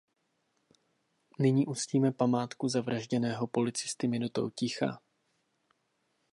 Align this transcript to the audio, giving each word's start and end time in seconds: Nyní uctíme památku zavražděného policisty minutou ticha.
Nyní 1.39 1.65
uctíme 1.65 2.11
památku 2.11 2.69
zavražděného 2.69 3.47
policisty 3.47 4.07
minutou 4.07 4.49
ticha. 4.49 4.99